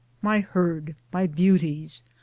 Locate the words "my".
0.19-0.39, 1.13-1.27